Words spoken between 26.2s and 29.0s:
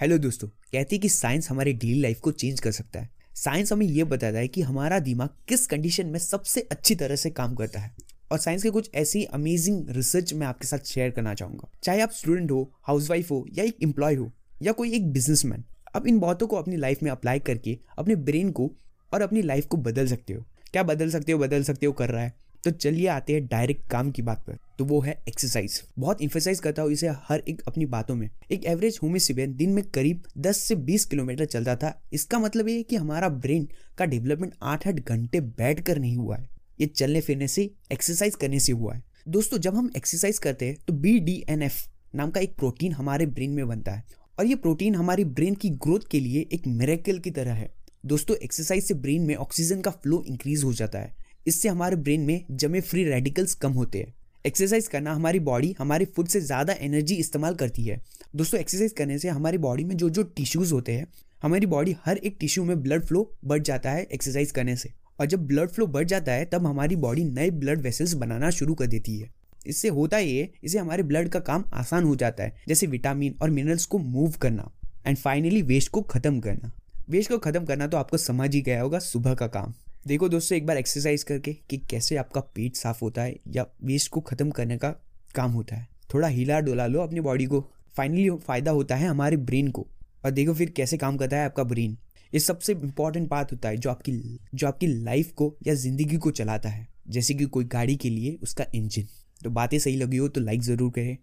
Emphasise करता हूँ इसे हर एक अपनी बातों में। एक एवरेज